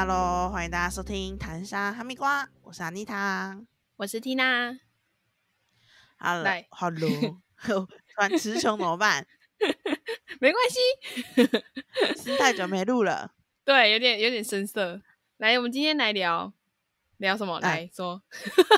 [0.00, 3.60] Hello，欢迎大家收听《谈沙哈密瓜》，我是安妮塔。
[3.96, 4.78] 我是 Tina。
[6.20, 9.26] Hello，来 Hello， 突然词穷怎么办？
[10.38, 13.34] 没关系，是太久没录了。
[13.64, 15.02] 对，有点有点生涩。
[15.38, 16.52] 来，我们今天来聊
[17.16, 17.58] 聊什么？
[17.58, 18.22] 来来说，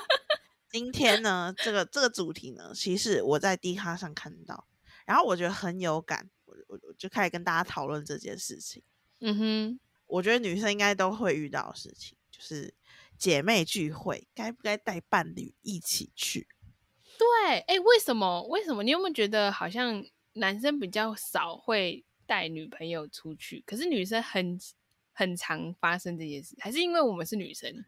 [0.73, 4.66] 今天呢，这个这个主题呢，其实我在 D 咖上看到，
[5.05, 8.82] 然后我觉得很有感，我我我就开始跟大家讨论这件事情。
[9.21, 12.74] 嗯哼，我觉得女生应该都会遇到的事情，就是
[13.16, 16.48] 姐妹聚会该不该带伴侣一起去？
[17.18, 18.42] 对，哎，为什么？
[18.48, 18.82] 为什么？
[18.82, 20.04] 你有没有觉得好像
[20.34, 24.59] 男生比较少会带女朋友出去，可是女生很
[25.12, 26.56] 很常发生这件事？
[26.59, 27.84] 还是因为我们是女生？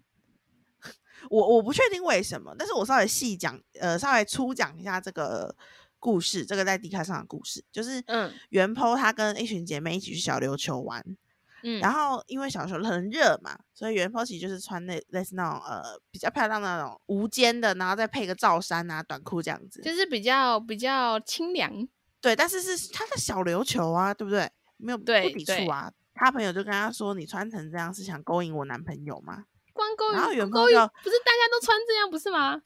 [1.31, 5.55] 我我不确定为什么，但是我稍微细讲，呃，稍微粗讲一下这个
[5.99, 11.17] 故事，这个在迪卡上的故事，就是嗯袁剖她跟一群姐妹一起去小琉球玩，
[11.65, 19.81] 嗯，然后因为小时候很热嘛，所以袁剖其实就是穿那类似那种呃比较漂亮的那种无肩的，然后再配个罩衫啊、短裤这样子。
[19.83, 21.89] 就是比较比较清凉。
[22.21, 24.51] 对，但是是他的小琉球啊，对不对？
[24.77, 25.93] 没有不对抵触啊。
[26.15, 32.63] 他朋友就跟他说：“你穿成这样是想勾引我男朋友吗光勾引然后引勾引，原本就不是大家都穿这样不是吗？？”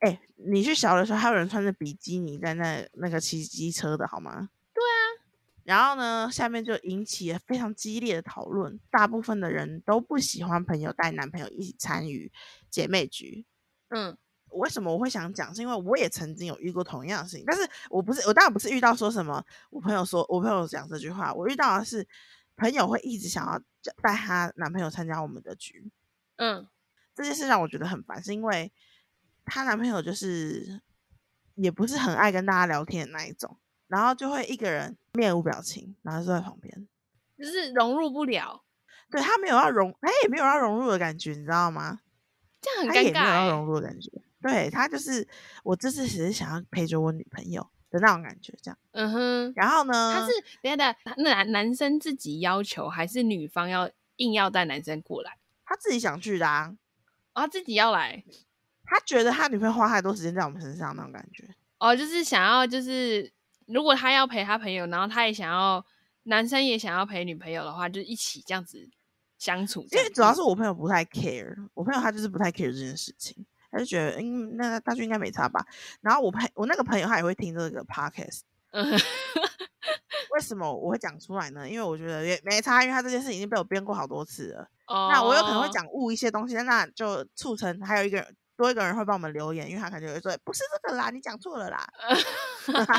[0.00, 4.50] 哎、你去小的时候还有人穿着比基尼在那那个骑机车的好吗？
[5.64, 8.78] 然后呢，下面就引起了非常激烈的讨论。
[8.90, 12.30] 大部分的人都不喜欢朋友带男朋友一起参与
[12.70, 13.44] 姐妹局。
[13.88, 14.16] 嗯
[14.50, 15.52] 为什么我会想讲？
[15.52, 22.06] 是因为我也曾经有遇过同样的事情，但是我不是，我当然不是遇到说什么，我朋友说，我朋友讲这句话，我遇到的是
[22.56, 25.90] 朋友会一直想要叫带她男朋友参加我们的局，
[26.36, 26.68] 嗯，
[27.16, 28.72] 这件事让我觉得很烦，是因为
[29.44, 30.80] 她男朋友就是
[31.56, 36.88] 也不是很爱跟大家聊天的那一种，然后就会一个人面无表情，然后坐在旁边，
[37.38, 38.62] 就是融入不了，
[39.10, 42.00] 对他没有要融，他也没有要融入的感觉，你知道吗？
[42.60, 43.50] 这样很他也没有要。
[43.50, 44.10] 融入的感觉。
[44.40, 45.26] 对他就是
[45.62, 48.78] 我这次只是想要陪着我女朋友的那种感觉，这样。
[48.92, 55.38] 嗯哼，然后呢，他是等一下等下，那男男生自己要求，还是女方要硬要带男生过来？
[55.64, 56.74] 他自己想去的啊，
[57.32, 58.22] 哦，他自己要来，
[58.84, 61.48] 他觉得他女朋友花太多时间在我们身上那种感觉。
[61.78, 63.32] 哦，就是想要就是，
[63.66, 65.84] 如果他要陪他朋友，然后他也想要，
[66.24, 68.88] 男生也想要陪女朋友的话，就一起这样子
[69.38, 69.96] 相处子。
[69.96, 75.64] 因为主要是我朋友不太 care，我朋友他就是不太 care 这件事情，他就觉得嗯，那大就应该没差吧。
[76.00, 78.90] 然后我朋我那个朋友他也会听这个 podcast，嗯
[80.34, 81.68] 为什么我会讲出来呢？
[81.68, 84.68] 因为我觉得也没差，因为他这件事已经被我编过好多次了。
[84.86, 91.86] 哦，那我有可能会讲误一些东西，那就促成还有一个人多一个人会帮我们留言，因为他可能就会说不是这个啦，你讲错了啦。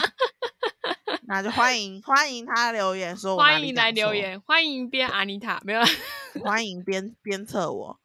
[1.27, 5.79] 那就欢迎欢迎他留言说我欢迎来留，言，欢迎编阿妮塔，没有。
[5.79, 5.87] 啦，
[6.43, 7.99] 欢迎鞭鞭策我。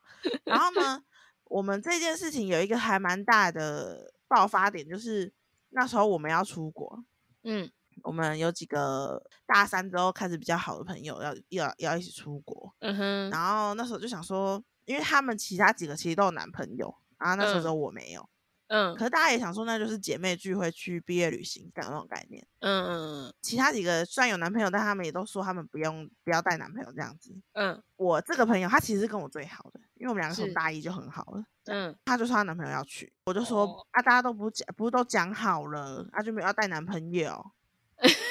[0.45, 1.03] 然后呢，
[1.45, 5.33] 我们这件事情有一个还蛮大的爆发点，就是
[5.71, 7.05] 那时候我们要出国，
[7.45, 7.71] 嗯。
[8.05, 18.29] 我们有几个大三之后开始比较好的朋友要要要一起出国，嗯哼，然后那时候就想说，因为他们其他几个其实都有男朋友，然后那时候嗯只有我没有，
[18.69, 22.45] 嗯可是大家也想说，那就是姐妹聚会去毕业旅行这样那种概念。
[22.61, 22.91] 嗯嗯
[23.27, 27.37] 嗯其他几个虽然有男朋友，但他们也都说他们不用不要带男朋友这样子。
[27.53, 31.45] 嗯我这个朋友，她其实是跟我最好的，因为我们两个从大一就很好了。
[31.67, 37.53] 嗯她就说她男朋友要去，我就说、哦啊，大家都不讲，不是都讲好了，啊就没有要带男朋友。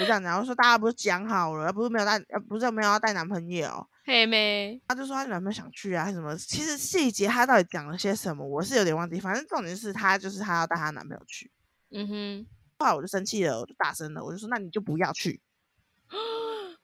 [0.00, 3.86] 我这样讲，我说大家不是讲好了，不是没有带，呃不是没有要带男朋友。
[4.04, 6.36] 嘿妹，她就说她男朋友想去啊，什么？
[6.36, 9.20] 其实细节她到底讲了些什么，我是有点忘记。
[9.20, 11.50] 反正重点是她就是她要带她男朋友去。
[11.90, 12.46] 嗯哼，
[12.78, 15.40] 后来我就生气了，我就大声了，我就说那你就不要去。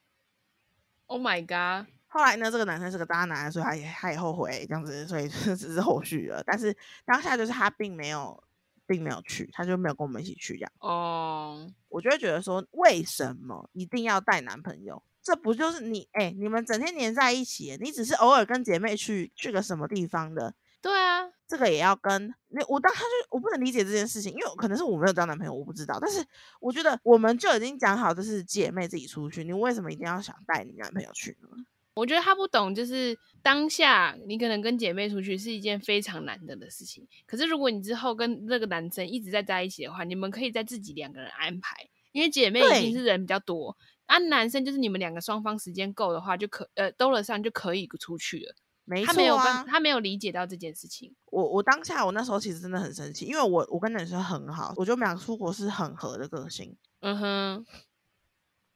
[1.06, 1.86] Oh my god！
[2.06, 6.42] 后来呢，这个男生是个渣男，所以他也他也后悔这样子，所以这 只是后续了。
[6.44, 6.74] 但是
[7.04, 8.42] 当下就是他并没有，
[8.86, 10.72] 并没有去，他就没有跟我们一起去这样。
[10.80, 15.02] 哦，我就会觉得说，为什么一定要带男朋友？
[15.22, 25.98] 这不就是你哎、你们整天黏在一起，你只是偶尔跟姐妹去去个什么地方的，对啊，这个也要跟那我当他就我不能理解这件事情，因为可能是我没有交男朋友，我不知道。
[25.98, 26.22] 但是
[26.60, 31.48] 我觉得我们就已经讲好，这是姐妹自己出去，你为什么一定要想带你男朋友去呢？
[31.94, 43.76] 我觉得他不懂，就是当下你可能跟姐妹出去是一件非常难得的事情，可是如果你之后跟这个男生一直在在一起的话，你们可以在自己两个人安排，因为姐妹一定对是人比较多，
[44.06, 48.54] 啊，男生就是你们两个双方时间够的话，就可呃兜了上就可以出去了。
[48.86, 51.14] 没他没有他没有理解到这件事情。
[51.30, 56.76] 我我当下我那时候其实真的很生气，因为我我跟男生很好，我觉得我们俩出国是很合的个性。
[57.00, 57.66] 嗯哼，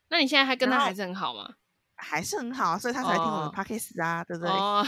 [0.08, 1.56] 那你现在还跟他还是很好吗？
[1.98, 4.50] 还是很好，所以他才听我们哦 podcast 啊，对不对？
[4.50, 4.86] 哦，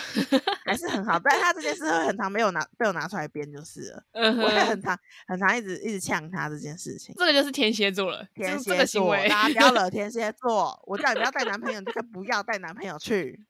[0.64, 7.14] 还是很好，但是他这件事会很常没有拿被我拿出来编就是了，嗯我会，很常很常一直一直呛他这件事情。
[7.18, 10.80] 这个就是天蝎座了，天蝎座，大家不要惹 天蝎座。
[10.86, 13.44] 我叫你不要带男朋友，你就不要带男朋友去。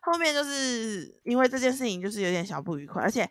[0.00, 3.30] 后面就是因为这件事情，就是有点小不愉快，而且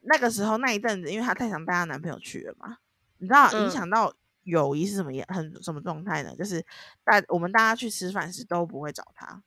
[0.00, 2.76] 那个时候那一阵子，因为她太想带她男朋友去了嘛，
[3.18, 4.12] 你知道影嗯响到
[4.50, 6.36] 友谊是什么样很什么状态呢？
[6.36, 6.62] 就是
[7.04, 9.42] 大我们大家去吃饭时都不会找他，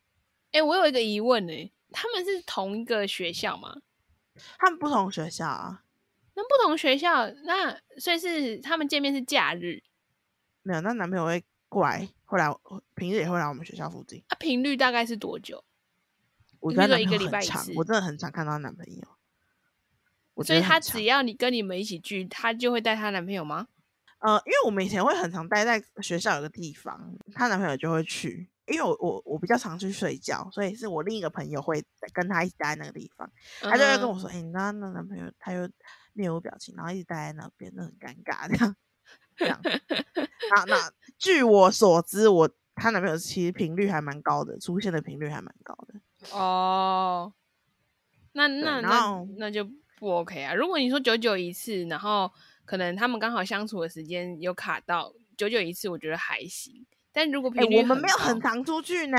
[0.52, 3.78] 哎、我有一个疑问呢、他们是同一个学校吗？
[4.58, 5.84] 他们不同学校啊，
[6.34, 9.84] 那不同学校，那所以是他们见面是假日，
[10.64, 12.52] 没有，那男朋友会过来，会来
[12.96, 14.24] 平日也会来我们学校附近。
[14.30, 15.64] 啊，频率大概是多久？
[16.60, 19.02] 我觉得一个礼拜一次我真的很常看到她男朋友。
[20.44, 23.68] 所以她只要你跟你们一起聚，她就会带她男朋友吗？
[24.24, 28.50] 呃，因为我们以前会很常待在学校有个地方，她男朋友就会去。
[28.66, 31.84] 因为我我我比较常去睡觉，所以是我另一个朋友会
[32.14, 33.30] 跟她一起待在那个地方，
[33.60, 35.70] 她就会跟嗯我说：“哎、你知道那男朋友他又
[36.14, 38.74] 面无表情，然后一直待在那边，那很尴尬。”这样
[39.36, 39.60] 这样。
[40.56, 45.96] 那那据我所知，我她男朋友其实频率还蛮高的，出现的频率还蛮高的。
[46.32, 47.34] 哦，
[48.32, 49.70] 那那那那就
[50.00, 50.54] 不 OK 啊。
[50.54, 52.32] 如果你说久久一次，然后
[52.66, 56.86] 可能他们刚好相处的时间有卡到，久久一次，我觉得还行。
[57.12, 59.18] 但如果哎、频率我们没有很常出去呢，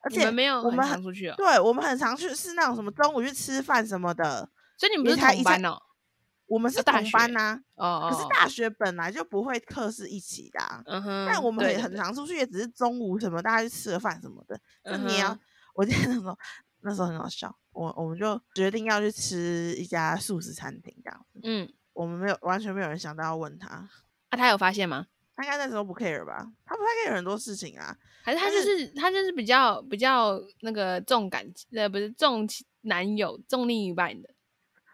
[0.00, 4.48] 而且没有很我们常出去哦，对我们很常去是那种什么中午去吃饭什么的，
[4.78, 5.78] 所以你们不是同班哦。
[6.48, 14.56] 我们是大同班学呐、哦，哦可是大学本来就不会课是一起的、啊，嗯哼，但我们也很常出去，也只是中午什么大家去吃个饭什么的。
[14.84, 15.36] 那嗯你要，
[15.74, 16.38] 我记得那时候
[16.82, 23.88] 那时候很好笑，我我们就决定要去吃一家素食餐厅这样子，嗯，我们没有完全没有人想到要问他，啊，
[24.30, 25.06] 他有发现吗？
[25.34, 26.46] 他应该那时候不 care 吧？
[26.64, 32.46] 他不太 care 很多事情啊，还是他就是他就是比较比较那个重感情呃不是重
[32.82, 34.28] 男友重另一半的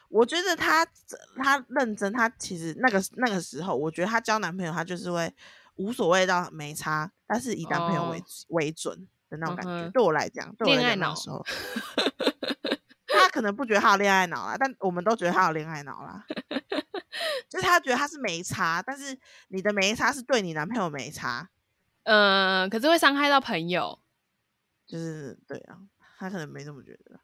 [0.09, 0.87] 我觉得他
[1.37, 5.33] 他认真，他其实那个那个时候，我觉得他交男朋友，他就是会
[5.77, 9.71] 无所谓到没差，但是以男朋友为、哦为准的那种感觉。
[9.71, 11.43] 嗯对我来讲，对我来恋爱脑讲那时候，
[13.09, 16.27] 他可能不觉得他有恋爱脑啦，但我们都觉得他有恋爱脑啦。
[17.53, 19.15] 就是他觉得他是没差，但是
[19.49, 21.51] 你的没差是对你男朋友没差，
[22.05, 23.99] 嗯，可是会伤害到朋友。
[24.87, 25.77] 就是对啊，
[26.19, 27.21] 他可能没这么觉得。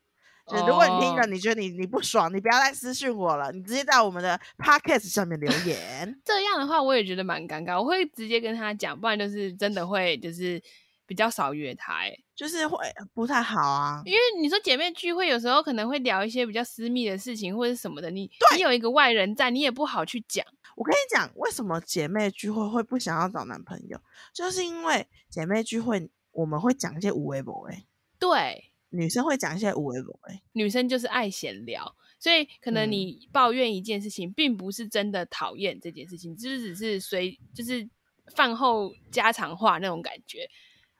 [0.46, 6.20] 就如果你听哦了，你觉得你你不爽，你不要再私信我了，你直接在我们的 podcast 下面留言。
[6.24, 10.62] 这样的话，我也觉得蛮尴尬，我会直接跟他讲，不然就是真的会就是
[11.08, 12.24] 比较少约他、欸。
[12.36, 12.78] 就是会
[13.12, 14.00] 不太好啊。
[14.04, 20.46] 因为你说姐妹聚会，有时候可能会聊一些比较私密的事情或者什么的，你你有一个外人在，你也不好去讲。
[20.76, 24.00] 我跟你讲，为什么姐妹聚会会不想要找男朋友，
[24.32, 27.84] 就是因为姐妹聚会我们会讲一些无微不为，
[28.20, 30.40] 对，女生会讲一些无微不为。
[30.52, 37.88] 女生就是爱闲聊，所以可能嗯你抱怨一件事情，并不是真的讨厌这件事情，就是只是随就是
[38.36, 40.48] 饭后家常话那种感觉。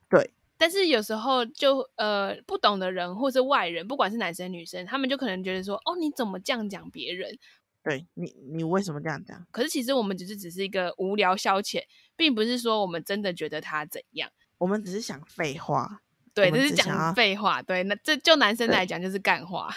[0.09, 7.39] 对，但是有时候就呃不懂的人或是外人，不管是男生女生，他们就可能觉得说，哦，你怎么这样讲别人？
[7.83, 9.47] 对你，你为什么这样讲？
[9.51, 11.81] 可是其实我们只是只是一个无聊消遣，
[12.17, 14.31] 并不是说我们真的觉得他怎样。
[14.59, 16.01] 我们只是想废话，
[16.35, 17.63] 对，我们这是讲废话。
[17.63, 19.73] 对，那这就男生对来讲就是干话。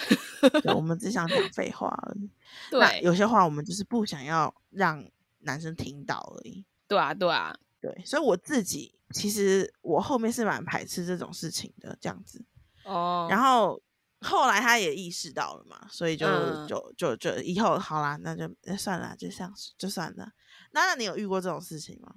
[0.64, 2.30] 对我 们只想讲废话而已。
[2.72, 5.06] 那对，有些话我们就是不想要让
[5.42, 6.66] 男生听到而已。
[6.88, 7.56] 对啊，对啊。
[7.82, 12.46] 对，所以我自己其实我后面是蛮排斥这种事情的，这样子。
[12.86, 13.82] 哦，然后
[14.22, 20.32] 后来他也意识到了嘛，所以就、嗯就就就以后好啦，那就呃算了，就这样就算了。
[20.72, 22.16] 那那你有遇过这种事情吗？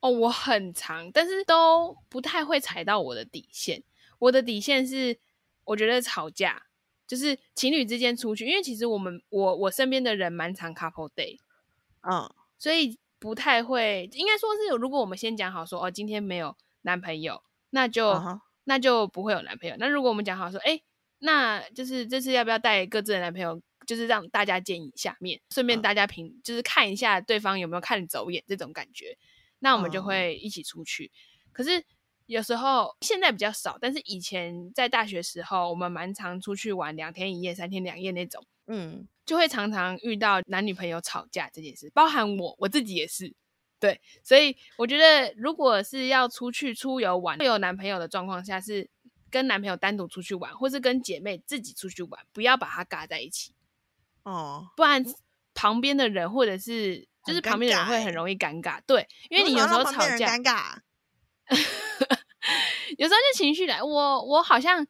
[0.00, 3.82] 哦，我很长，但是都不太会踩到我的底线。
[4.18, 5.18] 我的底线是，
[5.64, 6.66] 我觉得吵架
[7.06, 11.38] 就是情侣之间出去，因为其实我们我我身边的人蛮常 couple day，
[12.02, 18.22] 嗯所以不太会，应该说是如果我们先讲好说哦，今天没有男朋友，那就、
[18.64, 19.76] 那就不会有男朋友。
[19.78, 20.80] 那如果我们讲好说，哎，
[21.18, 23.60] 那就是这次要不要带各自的男朋友？
[23.86, 29.16] 就是让大家见一下面，顺便嗯大家评，就是看一下对方有没有看走眼这种感觉。
[29.60, 31.12] 那我们就嗯会一起出去。
[31.52, 31.84] 可是
[32.26, 43.34] 有时候现在比较少，但是以前在大学时候，我们蛮常出去玩两天一夜、三天两夜那种，嗯就会常常遇到男女朋友吵架这件事，包含我我自己也是。
[43.78, 48.88] 对，所以我觉得如果是要出去出游玩，会有男朋友的状况下，是
[49.30, 53.52] 跟男朋友单独出去玩，或是跟姐妹自己出去玩，不要把它尬在一起，
[54.22, 55.04] 哦，不然
[55.52, 58.80] 旁边的人或者是就是旁边的人会很容易尴尬。
[58.86, 60.78] 对，因为你有时候吵架，尴尬，
[62.96, 64.86] 有时候就情绪来，我我好像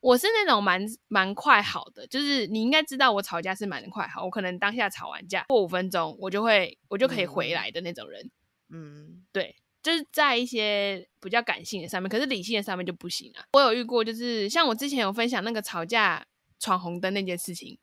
[0.00, 8.30] 我是那种蛮蛮快好的，就是你应该知道我吵架是蛮快好，我可能当下吵完架过五分钟，我就会我就可以回来的那种人。
[8.72, 13.44] 嗯，对，就是在一些比较感性的上面，可是理性的上面就不行啊。
[13.52, 16.24] 我有遇过，就是像我之前有分享那个吵架
[16.58, 17.78] 闯红灯那件事情，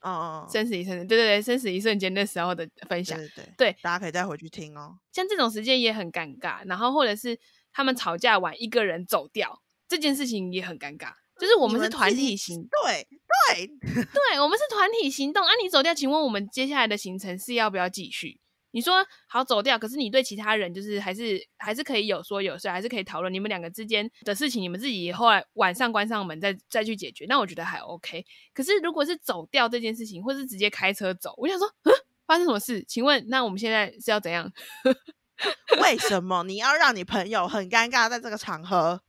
[0.00, 4.98] 哦哦，生死一瞬间，对对对，生死一瞬间那时候的分享，对对对，对，大家可以再回去听哦。
[5.12, 7.38] 像这种时间也很尴尬，然后或者是
[7.72, 11.12] 他们吵架完一个人走掉，这件事情也很尴尬。
[11.42, 13.04] 就是我们是团体行，对
[13.52, 13.66] 对，
[14.14, 15.50] 对我们是团体行动啊。
[15.60, 18.38] 你走掉，请问我们接下来的行程是要不要继续？
[18.70, 28.24] 你说好走掉，可是你对其他人就是还是还是可以有说有说，还是可以讨论你们两个之间的事情，你们自己后来晚上关上门再再去解决，那我觉得还 OK。
[28.54, 31.92] 可是如果是走掉这件事情，或是直接开车走，我想说，嗯，
[32.24, 32.84] 发生什么事？
[32.86, 34.48] 请问那我们现在是要怎样？
[35.82, 39.02] 为什么你要让你朋友很尴尬在这个场合？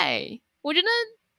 [0.00, 0.88] 对，我觉得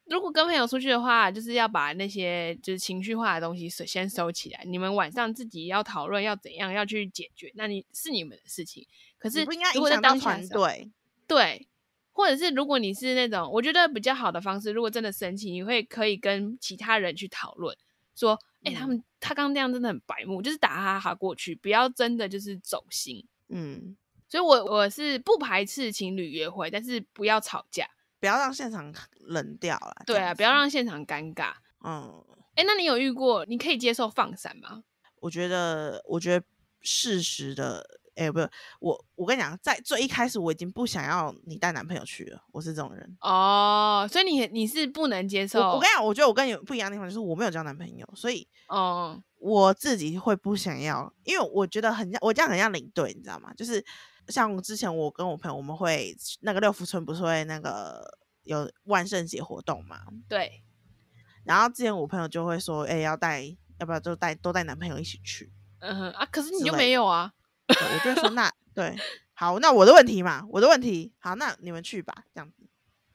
[0.10, 4.64] 如果跟朋友出去的话，就是要把那些就是情绪化的东西先收起来。
[4.66, 8.88] 你们晚上自己要讨论要怎样要去解决，那你是你们的事情。
[9.20, 10.90] 可是不应该影如果在当下的时候队。
[11.28, 11.68] 对，
[12.12, 17.78] 或者是如果你是那种我觉得比较好的方式，如果真的生气，你会可以跟其他人去讨论，
[18.16, 23.24] 说，哎、他嗯们他刚刚那样真的很白目，就是打哈哈过去，不要真的就是走心。
[23.50, 23.96] 嗯，
[24.28, 27.88] 所以我我是不排斥情侣约会，但是不要吵架。
[28.20, 30.04] 不要让现场冷掉了。
[30.06, 31.54] 这对啊，不要子让现场尴尬。
[31.84, 32.24] 嗯，
[32.56, 33.46] 哎，那你有遇过？
[33.46, 34.84] 你可以接受放闪吗？
[35.22, 36.46] 我觉得，我觉得
[36.82, 37.86] 适时的，
[38.16, 38.50] 哎、不是
[38.80, 43.18] 我，我跟你讲，在最一开始我已经不想要你带男朋友去了，我是这种人。
[43.22, 45.60] 哦，所以你你是不能接受？
[45.62, 53.54] 我我跟你讲，我觉得我跟你不一样的地方就是我没有交男朋友，所以哦，我自己会不想要，因为我觉得很像我这样很像领队，你知道吗？
[53.54, 53.84] 就是
[54.30, 60.64] 像之前我跟我朋友，我们会那个六福村不是会那个有万圣节活动嘛，对，
[61.44, 63.44] 然后之前我朋友就会说，哎、要带，
[63.80, 65.52] 要不要就带都带男朋友一起去？
[65.80, 67.32] 嗯哼啊，可是你就没有啊。
[67.70, 68.96] 我就说那对，
[69.34, 72.56] 好，那我的问题嘛，我的问题，好，那你们去吧，这样子。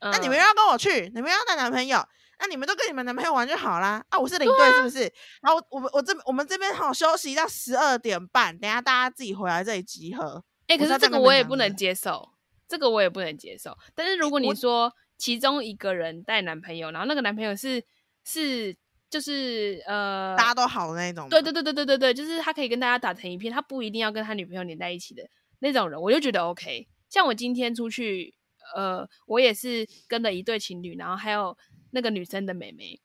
[0.00, 1.99] 那你们要跟我去，你们要带男朋友，
[2.38, 4.04] 那你们都跟你们男朋友玩就好啦。
[4.11, 5.00] 啊，我是领队是不是？
[5.42, 10.44] 然后我们我这我们这边好休息到十二点半，等下大家自己回来这里集合。
[10.66, 12.30] 哎、可是这个我也不能接受，
[12.68, 13.76] 这个我也不能接受。
[13.94, 17.85] 但是如果你说其中一个人带男朋友，然后那个男朋友是
[18.25, 18.76] 是
[19.11, 21.28] 就是呃，大家都好的那种。
[21.28, 25.23] 对对，对对对对对，就是他可以跟大家打成一片，他不一定要跟他女朋友连在一起的
[25.61, 26.88] 那种人，我就觉得 OK。
[27.09, 28.35] 像我今天出去，
[28.75, 31.56] 呃，我也是跟了一对情侣，然后还有
[31.92, 33.00] 那个女生的妹妹，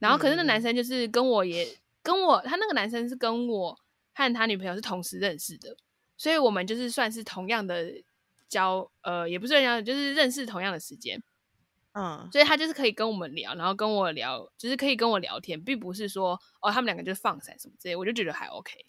[0.00, 1.68] 然后可是那男嗯生就是跟我也
[2.02, 3.78] 跟我，他那个男生是跟我
[4.12, 5.76] 和他女朋友是同时认识的，
[6.18, 7.90] 所以我们就是算是同样的
[8.46, 11.22] 交，呃，也不是同样的，就是认识同样的时间。
[11.92, 18.84] 嗯，所以他就是可以跟我们聊，然后跟我聊，就是可以跟我聊天，并不是说哦，他们两个就是放闪什么之类，我就觉得还 OK。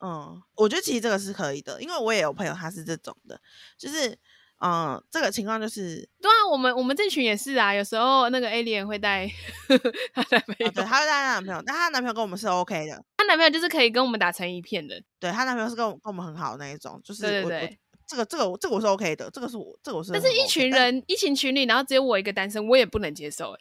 [0.00, 3.40] 嗯，我觉得其实这个是可以的，因为我也有朋友他是这种的，
[3.76, 4.18] 就是
[4.60, 9.26] 嗯，这个情况就是对啊，我们我们这群也是啊，有时候那个 alien 会带
[10.14, 15.02] 她男朋友，哦，对，她会带她男朋友，但她男朋友跟我们是 OK 的，她男朋友就是可以跟我们打成一片的。
[15.18, 17.78] 对她男朋友是跟我跟我们很好的那一种，就是对对对。
[18.06, 23.60] 这个这个我这个我是 OK 的，这个是我这个我是很但是一群但人一群群里，然后只有我一个单身，我也不能接受哎、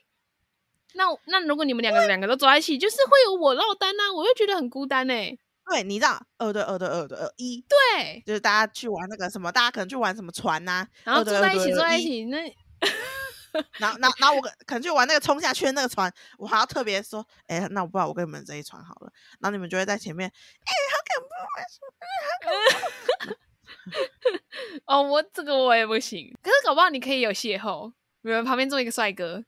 [0.96, 5.38] 那那如果你们两个两个都走在一起，就是会有我落单啊，我又觉得很孤单哎、
[5.70, 12.06] 对，你知道二对二对二对二一，对，就是大家去玩那个什么，大家可能去玩什么船呐、然后二对二住在一起，坐在一一。
[12.06, 12.38] 起，那
[13.80, 21.24] 然后，然后，然后我可可能去玩那个冲下去的那个船，我还要特别说，哎、那我不然我跟你们这一船好了，然后你们就会在前面，哎、好恐
[23.88, 26.32] 怖，哦，我这个我也不行。
[26.44, 29.44] 可是搞不好你可以有邂逅，你们旁边坐一个帅哥，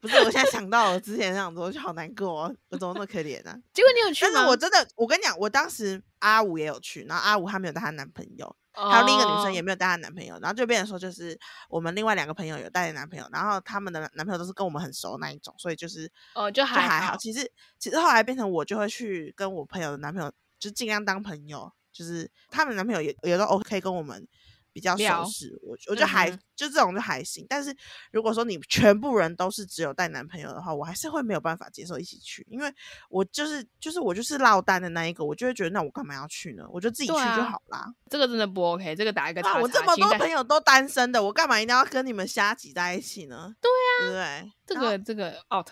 [0.00, 3.54] 不是，我现在想到我之前那样子，我就好难过、哦，我怎么那么可怜啊？
[3.72, 4.44] 结果你有去但？
[4.44, 11.38] 是我真的，我跟你讲，我当时阿五也有去，然后阿五她没有带她男朋友，还有另一个女生也哦没有带她男朋友，然后就变成说，就是
[11.68, 17.16] 我们另外两个朋友有带男朋友，然后他们的男朋友都是跟我们很熟那一种，所以就是哦，就就还好还好。
[17.18, 24.26] 其实其实后来变成我就会去跟我朋友的男朋友，就尽量当朋友，就是他们男朋友也也都 OK 跟我们
[24.72, 27.46] 比较聊熟识，我我就还、嗯就这种就还行。
[27.48, 27.74] 但是
[28.12, 32.70] 如果说你全部人都是只有带男朋友的话，我还是会没有办法接受一起去，因为
[33.08, 36.64] 我就是就是我就是落单的那一个，我就会觉得那我干嘛要去呢？
[36.70, 37.86] 我就自己去就好啦。
[38.10, 39.60] 这个真的不 OK，这个打一个啊，叉叉。
[39.60, 43.54] 我这么多朋友都单身的，我干嘛一定要跟你们瞎挤在一起呢？
[43.62, 44.52] 对啊，对不对？
[44.66, 45.66] 这个这个 out，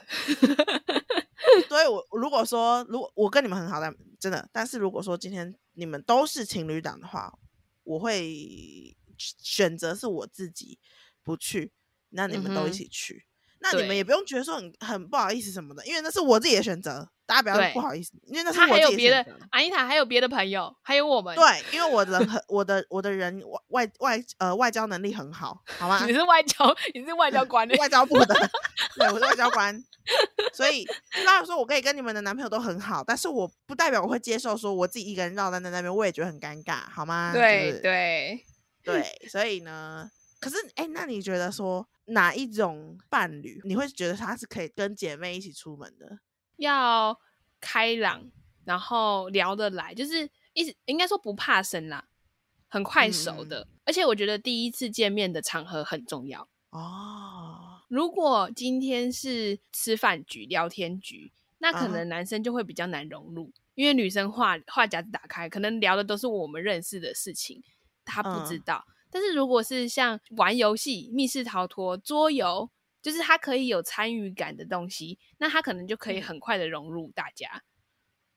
[1.68, 7.32] 所以 我如果说，如果我跟你们很好但，真的，但是如果说今天你们都是情侣档的话，
[7.88, 10.78] 我会选择是我自己
[11.22, 11.72] 不去，
[12.10, 13.24] 那你们都一起去。
[13.60, 21.36] 那你们也不用觉得说很很不好意思什么的，因为那是我自己的选择，大家不要不好意思，因为那是他我还有别的选择。，安妮塔还有别的朋友，还有我们。
[21.36, 21.44] 对，
[21.74, 26.12] 因为我人很我的我的人外外外呃外交能力很好，好吗你？
[26.14, 28.34] 是外交，你是外交官欸 外交部的，
[28.96, 29.78] 对，我是外交官，
[30.54, 37.30] 所以虽然说我可以跟你们的男朋友都很好，但是我不代表我会接受说我自己一个人绕在那那边，我也觉得很尴尬，好吗？
[37.34, 38.44] 对就是对，
[38.82, 46.18] 对，所以呢，可是哎、那你觉得说哪一种伴侣你会觉得他是可以跟姐妹一起出门的？
[46.58, 47.18] 要
[47.60, 48.30] 开朗，
[48.64, 52.04] 然后聊得来，就是一直应该说不怕生啦，
[52.68, 53.66] 很快熟嗯的。
[53.84, 56.46] 而且我觉得第一次见面的场合很重要。
[56.70, 67.62] 哦，如果今天是吃饭局、聊天局，那可能男生就会比较难融入，因为女生话话匣子打开，可能聊的都是我们认识的事情，
[68.04, 68.84] 他不知嗯道。
[69.10, 72.68] 但是如果是像玩游戏、密室逃脱、桌游，
[73.00, 77.62] 就是他可以有参与感的东西，那他可能就可以嗯很快的融入大家。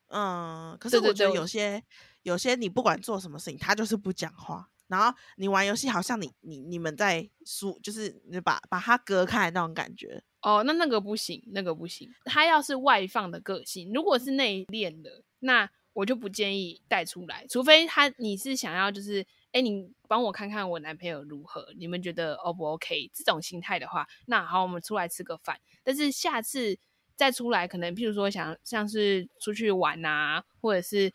[0.08, 1.82] 嗯，可是我觉得对有些
[2.22, 4.68] 有些你不管做什么事情，他就是不讲话。
[4.88, 10.22] 然后你玩游戏，好像你你你们在输，就是你把把他隔开那种感觉。
[10.42, 12.12] 哦，那那个不行，那个不行。
[12.26, 23.10] 他要是外放的个性，如果是内敛的，那我就不建议带出来，除非他你是想要就是，哎，你帮我看看我男朋友如何，你们觉得 O 不 OK？
[23.12, 25.60] 这种心态的话，那好，我们出来吃个饭。
[25.84, 26.78] 但是下次
[27.16, 31.12] 再出来，可能譬如说想像是出去玩啊，或者是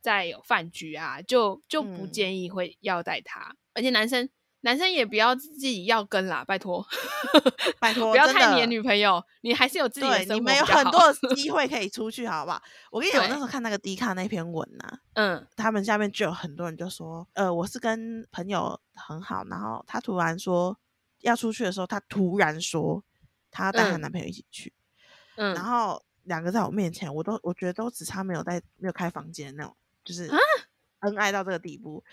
[0.00, 4.28] 再有饭局啊，就就不嗯建议会要带他，而且男生。
[4.62, 6.84] 男生也不要自己要跟啦，拜托。
[7.78, 12.62] 拜托，不要太黏女朋友，你还是有自己的，生活你们有很多的 机会可以出去，好不好？
[12.90, 20.76] 我跟你讲，我那时候看那个迪卡那篇文呐、嗯他们下面就有很多人就说，呃，我是跟朋友很好，然后他突然说
[21.20, 23.02] 要出去的时候，他突然说
[23.50, 24.72] 他要带她嗯男朋友一起去，
[25.36, 30.38] 嗯，然后两个在我面前，我都我觉得都只差没有在没有开房间那种，就是啊
[31.00, 32.04] 恩爱到这个地步。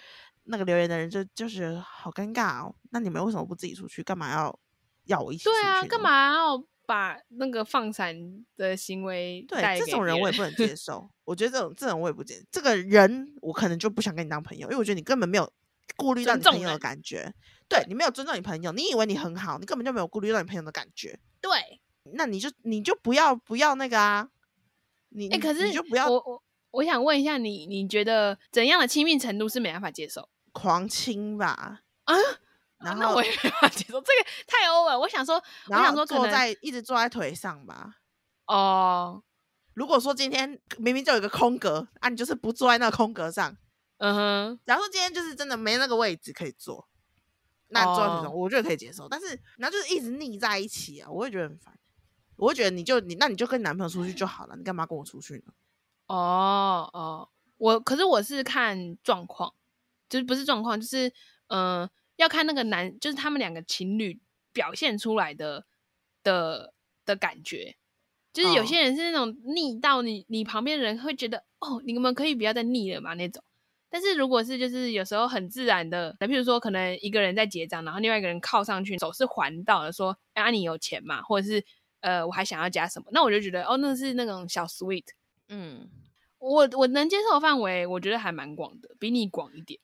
[0.46, 4.02] 那个留言的人就就觉得好尴尬哦，那你们为什么不自己出去？
[4.02, 4.60] 干嘛要
[5.06, 5.62] 要我一起出去？
[5.62, 6.02] 对啊，干？
[6.02, 8.16] 嘛要把那个放闪
[8.56, 11.10] 的行为对这种人我也不能接 受。
[11.24, 15.52] 我觉得这种这种我也不接，这个人我可能就不想跟你当朋友，因为我觉得你根本没有
[15.96, 17.34] 顾虑到你朋友的感觉。
[17.68, 21.20] 对你没有尊重你朋友，你以为你很好，你根本就没有顾虑到你朋友的感觉。
[21.42, 21.82] 对，
[22.14, 24.30] 那你就你就不要不要那个啊，
[25.10, 31.82] 你哎、你可是你就不要我我我想问一下你，你觉得怎样的亲密程度是没办法接受狂亲吧。
[32.06, 32.16] 啊？
[32.78, 35.00] 然后那我也没办法接受，这个太 over 了。
[35.00, 35.36] 我想说，
[35.68, 37.96] 我想说坐在一直坐在腿上吧。
[38.48, 39.24] 哦，
[39.74, 43.56] 如果说今天明明就有一个空格啊，你就是不坐在那个空格上。
[43.98, 46.88] 嗯哼，假如说今天就是真的没那个位置可以坐，
[47.70, 49.08] 那坐在腿上，哦我觉得可以接受。
[49.10, 51.74] 但是然后就是一直腻在一起啊，我会觉得很烦。
[52.36, 55.54] 我会觉得你就你那你就跟你男朋友出去就好了，你干嘛跟我出去呢？
[56.08, 59.54] 哦哦，我可是我是看状况，
[60.16, 61.10] 就是不是状况，就是
[61.48, 64.18] 嗯、呃要看那个男，就是他们两个情侣
[64.54, 65.66] 表现出来的
[66.24, 66.74] 的
[67.06, 67.76] 的感觉。
[68.32, 73.44] 就是有哦些人是那种腻到你，你旁边的人会觉得哦，你们可以不要再腻了嘛那种。
[73.90, 81.64] 但是如果是就是有时候很自然的，譬如说可能一个人在结账，然后另外一个人靠上去，手是环到的说，哎啊你有钱嘛，或者是
[82.00, 85.06] 呃我还想要加什么，那我就觉得哦那是那种小 sweet。
[85.50, 85.90] 嗯，
[86.40, 89.80] 我我能接受范围，我觉得还蛮广的，比你广一点。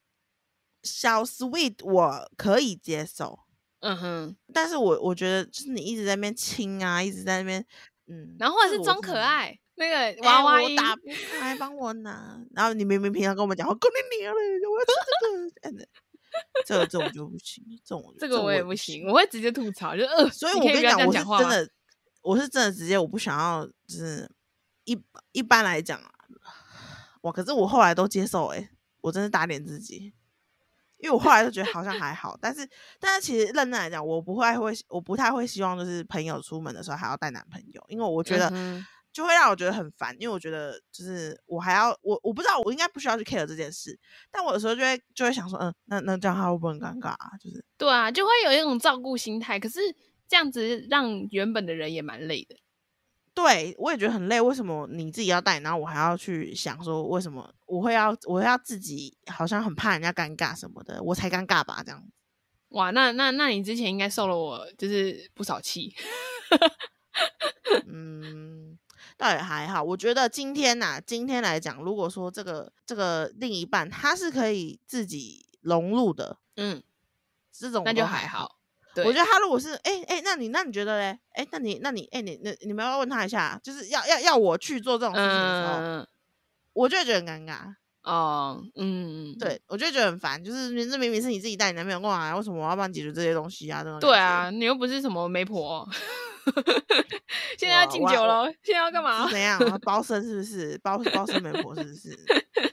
[0.84, 3.40] 小 sweet 我可以接受，
[3.82, 7.66] 嗯哼，但是我我觉得就是你一直在那边亲啊，一直在那边
[8.08, 11.02] 嗯，然后或者是装可爱，那个哎娃娃音，我打不
[11.40, 12.40] 开，帮我拿。
[12.52, 14.92] 然后你明明平常跟我们讲，我跟你娘了，我要吃
[15.62, 15.88] 这个，哎
[16.66, 19.08] 这个这种就不行，这种 这个我也不不行，。
[19.08, 21.24] 我会直接吐槽，就呃，所以我跟你讲，我是？
[21.44, 21.70] 真的，
[22.22, 24.30] 我是真的直接我不想要，就是
[24.86, 24.98] 一
[25.32, 26.12] 一般来讲啊，
[27.22, 28.70] 哇，可是我后来都接受、欸，
[29.02, 30.14] 我真是打脸自己。
[31.02, 32.68] 因为我后来就觉得好像还好，但是
[33.00, 38.52] 但是其实认真来讲，我不会会我不太会希望就是朋友出门的时候还要带男朋友，因为我觉得
[39.12, 44.00] 就会让我觉得很烦，因为我觉得就是我还要我我不知道我应该不需要去 care 这件事，
[44.32, 47.32] 但我有时候就会就会想说，嗯，那那这样他会不会很尴尬啊？
[47.42, 49.80] 就是对啊，就会有一种照顾心态，可是
[50.30, 52.56] 这样子让原本的人也蛮累的。
[53.44, 62.04] 对我也觉得很累，为什么你自己要带，然后我还要去想说为什么我会要我会要自己好像很怕人家尴尬什么的，我才尴尬吧这样。
[62.70, 65.94] 哇，那那那你之前应该受了我就是不少气。
[67.88, 68.78] 嗯，
[69.18, 69.84] 倒也还好。
[69.84, 76.82] 我觉得今天呐、今天来讲，如果说这个这个另一半他是可以自己融入的，嗯，
[77.52, 78.58] 这种那就还好。
[78.94, 81.20] 对我觉得他如果是，哎、哎、那你那你觉得嘞？
[81.34, 86.08] 哎、那你那你哎、你那你们要问他一下，就是要要要我去做这种事情的时候，嗯，
[86.74, 87.74] 我就会觉得很尴尬。
[88.04, 93.84] 哦，嗯，对，我就会觉得很烦，就是明这明明是你自己带你男朋友过来，为什么我要帮你解决这些东西啊？
[93.84, 95.88] 这种对啊，你又不是什么媒婆，
[97.60, 99.34] 现在要敬酒了，现在要干嘛是？
[99.34, 100.78] 怎样啊 包身是不是？
[100.80, 102.18] 包包身媒婆是不是？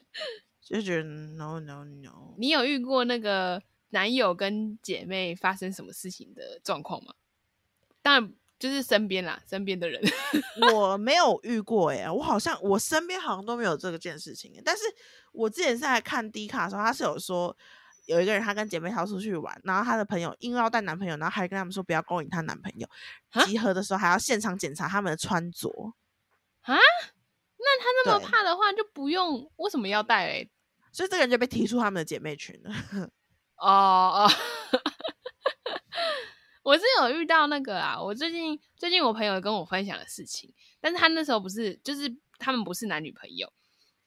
[0.65, 7.15] 就觉得 no no no，你有遇过那个男友跟姐妹发生什么事情的状况吗？
[8.03, 10.01] 当然就是身边啦，身边的人。
[10.73, 14.83] 我没有遇过哎、我好像我身边好像都没有这个件事情欸、但是
[15.33, 17.57] 我之前是在看 D 卡的时候，他是有说
[18.07, 22.89] 有一个人他跟姐妹淘出去玩，然后他的朋友硬要带男朋友，然后还跟他们说不要勾引她男朋友，
[23.31, 25.69] 啊集合的时候还要现场检查他们的穿着。
[26.63, 26.77] 啊？
[27.61, 30.51] 那他那么怕的话，就不用为什么要带嘞？
[30.93, 33.11] 所以这个人就被踢出他们的姐妹群了。
[33.59, 34.31] 哦哦，
[36.63, 43.53] 我是有遇到那个啊，我最近最近我朋友跟我分享的事情，但是他那时候不是，就是他们不是男女朋友，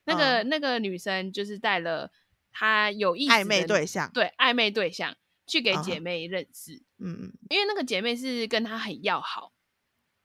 [0.05, 2.11] 那个、那个女生就是带了
[2.51, 5.15] 她有意思暧昧的对象，对暧昧对象
[5.47, 9.51] 去给嗯姐妹认识，嗯嗯，因为那个姐妹是跟她很要好，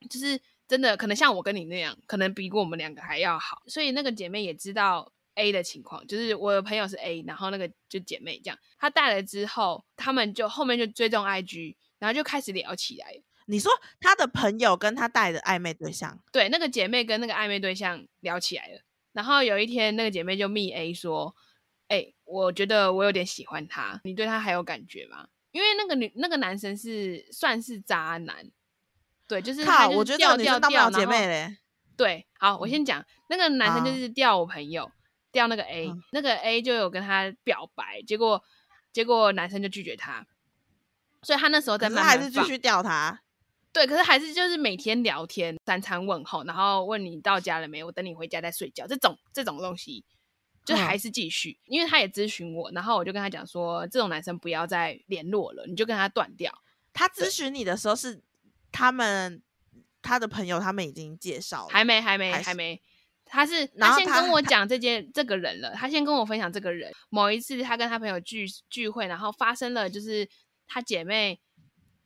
[0.09, 13.22] 就是真的可能像我跟你那样，可能比我们两个还要好，所以那个姐妹也知道 A 的情况，就是我的朋友是 A，然后那个就姐妹这样，她带了之后，他们就后面就追踪 IG，然后就开始聊起来。
[13.46, 13.70] 你说
[14.01, 18.81] 她的朋友跟她带的暧昧对象，对，那个姐妹跟那个暧昧对象聊起来了，
[19.12, 21.35] 然后有一天那个姐妹就密 A 说
[21.88, 28.51] ：“哎、我觉得我有点喜欢他，你对他还有感觉吗？”因为那个女那个男生是算是渣男，
[29.27, 31.57] 对，就是他靠，就是我觉得这调个女生当不了姐妹嘞。
[31.96, 34.90] 对，好，我嗯先讲那个男生就是钓我朋友，
[35.37, 38.42] 钓那个 A，、嗯那个 A 就有跟他表白，结果
[38.90, 40.27] 结果男生就拒绝他，
[41.22, 43.20] 所以他那时候在可是慢慢放他还是继续钓他，
[43.70, 50.07] 对，可是还是就是每天聊天，三餐问候，然后问你到家了没，我等你回家再睡觉，这种这种东西，
[50.64, 56.51] 就嗯还是继续，因为他也咨询我，然后我就跟他讲说，这种男生不要再联络了，你就跟他断掉。
[56.94, 58.22] 他咨询你的时候是
[58.72, 59.42] 他们
[60.01, 62.81] 他的朋友他们已经介绍了，还没，还没，还还没。
[63.27, 66.93] 他是他先跟我讲这件这个人了，他先跟我分享这个人。
[67.11, 70.29] 某一次他跟他朋友聚聚会，然后发生了就是
[70.67, 71.41] 他姐妹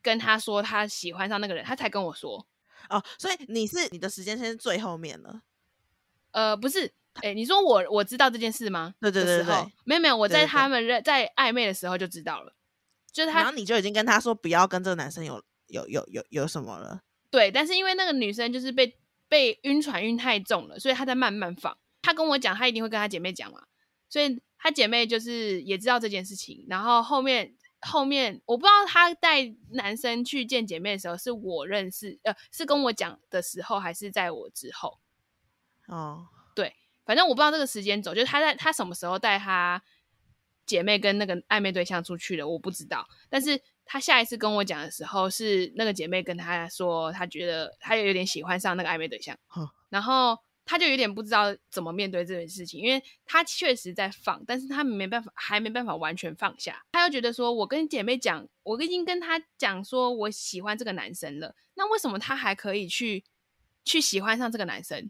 [0.01, 2.45] 跟他说他喜欢上那个人，他才跟我说，
[2.89, 5.41] 哦，所以你是你的时间线是最后面了，
[6.31, 8.95] 呃，不是，哎、你说我我知道这件事吗？
[8.99, 9.71] 对对对对对。
[9.83, 12.53] 没有没有，我在他们认在暧昧的时候就知道了，
[13.11, 18.97] 就是他然后你就已经跟他说不要跟这个男生有有有有有什么了，对，但是因为那个女生就是被
[19.31, 21.77] 被晕船晕太重了，所以他在慢慢放。
[22.01, 23.63] 他跟我讲，他一定会跟他姐妹讲嘛，
[24.09, 26.65] 所以他姐妹就是也知道这件事情。
[26.67, 34.99] 然后后面后面我不知道他带男生去见姐妹的时候，是我认识呃是跟我讲的时候，还是在我之后？
[35.87, 39.81] 哦，对反正我不知道这个时间轴，就是他在他什么时候带他
[40.65, 43.07] 姐妹跟那个暧昧对象出去的，我不知道。
[43.29, 56.83] 但是她下一次跟我讲的时候，是那个姐妹跟她说，她觉得她有点喜欢上那个暧昧对象哼，然后她就有点不知道怎么面对这件事情，因为她确实在放，但是她没办法，还没办法完全放下。
[56.93, 63.23] 她又觉得说，我跟姐妹讲，我已经跟她讲说我喜欢这个男生了，那为什么她还可以去
[63.83, 65.09] 去喜欢上这个男生？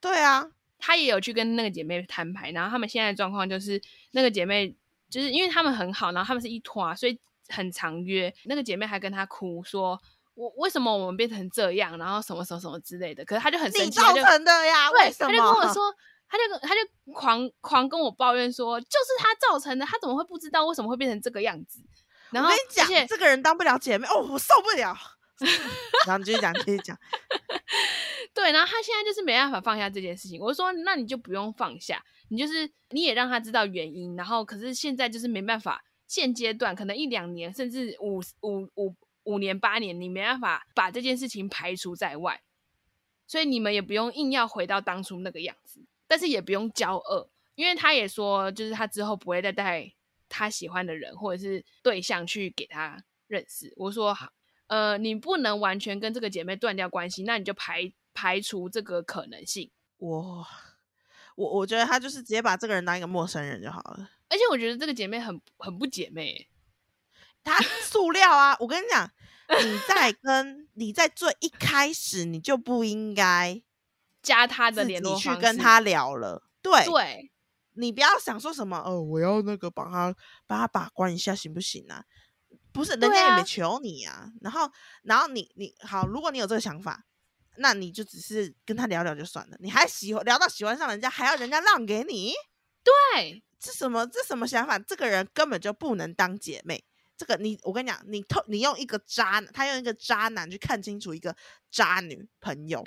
[0.00, 3.80] 对啊，她也有去跟那个姐妹摊牌，然后他们现在的状况就是
[4.12, 4.76] 那个姐妹
[5.08, 8.32] 就是因为他们很好，然后他们是一拖，啊所以很常约。
[8.44, 10.00] 那个姐妹还跟她哭说
[10.34, 11.96] ：“我为什么我们变成这样？
[11.98, 15.62] 然后什么什么什么之类的。”可是她就很生气，你造成的呀，对，为什她就跟我？
[15.72, 15.94] 说。
[16.26, 21.80] 他就跟她就狂狂跟我抱怨说，就是他造成的，他怎么会不知道为什么会变成这个样子？
[22.32, 24.96] 然后我跟你讲而且，这个人当不了姐妹哦，我受不了。
[26.06, 26.98] 然后你继续讲，继续讲。
[28.34, 30.40] 对，然后他现在就是没办法放下这件事情。
[30.40, 42.40] 我就说，那你就不用放下，你就是你也让他知道原因，然后可是现在就是没办法，现阶段可能一两年，甚至五五五五年八年，你没办法把这件事情排除在外，
[43.26, 49.92] 所以你们也不用硬要回到当初那个样子，但是也不用骄傲，因为他也说，就是他之后不会再带
[50.28, 53.72] 他喜欢的人或者是对象去给他认识。
[53.76, 54.28] 我说好。
[54.66, 59.70] 呃，你不能完全跟这个姐妹断掉关系，那你就排排除这个可能性。
[59.98, 60.46] 我
[61.36, 64.08] 我我觉得他就是直接把这个人当一个陌生人就好了。
[64.28, 66.48] 而且我觉得这个姐妹很很不姐妹欸，
[67.42, 68.56] 他 塑料啊！
[68.60, 69.10] 我跟你讲，
[69.62, 73.62] 你在跟你在最一开始你就不应该
[74.22, 76.42] 加她的联络去跟她聊了。
[76.62, 77.30] 对，对
[77.74, 80.14] 你不要想说什么，哦，我要那个帮她
[80.46, 82.04] 帮他把关一下行不行啊？
[82.72, 84.32] 不是，人家也没求你啊。
[84.40, 84.70] 然后，
[85.02, 87.04] 然后你你好，如果你有这个想法，
[87.58, 92.32] 那你就只是跟他聊聊就算了，你还喜欢聊到喜欢上人家，还要人家让给你，
[92.82, 94.78] 对，这什么这什么想法？
[94.78, 96.84] 这个人根本就不能当姐妹。
[97.16, 101.34] 这个你，我跟你讲，你透你用一个渣男，他用一个渣男去看清楚一个
[101.70, 102.82] 渣女朋友，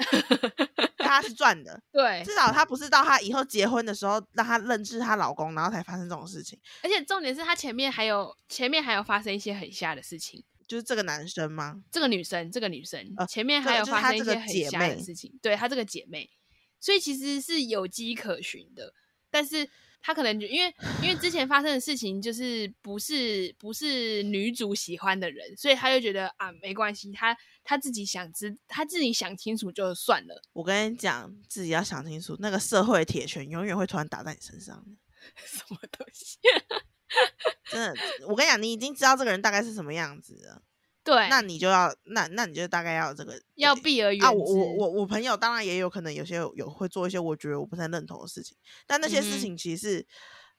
[1.00, 1.82] 他是赚的。
[1.94, 6.60] 对，至少他不是到他以后结婚的时候让他认知她老公，然后才发生这种事情。
[6.84, 10.44] 而且重点是他前面还有前面还有发生一些很瞎的事情。
[10.68, 11.76] 就是这个男生吗？
[11.90, 16.30] 这个女生，这个女生、呃前面这个还有发生一些很姐瞎的妹事情，对她这个姐妹，
[16.82, 18.94] 所以其实是有迹可循的。
[19.32, 19.70] 但是
[20.02, 30.42] 她可能就因为因为之前发生的事情就是不是不是女主喜欢的人，所以他就觉得啊没关系，他他自己想知，他自己想清楚就算了。
[30.54, 34.92] 我跟你讲，自己要想清楚，那个社会铁拳永远会突然打在你身上的。
[35.46, 36.38] 什么东西？
[37.70, 37.96] 真的，
[38.28, 40.62] 我跟你讲，你已经知道这个人大概是什么样子了，
[41.08, 44.26] 对，那你就要那那你就大概要这个要避而远之。
[44.26, 44.32] 啊。
[44.32, 50.08] 我我我我朋友当然也有可能有些有有会做一些我觉得我不太认同的事情，但那些事情其实是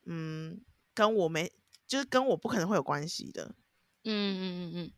[0.07, 0.59] 嗯
[0.95, 1.53] 跟我没
[1.87, 3.55] 就是跟我不可能会有关系的。
[4.05, 4.93] 嗯嗯嗯嗯，